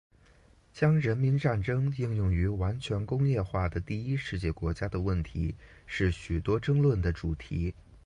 [0.73, 5.53] 将人民战争应用于完全工业化的第一世界国家的问题
[5.85, 7.75] 是许多争论的主题。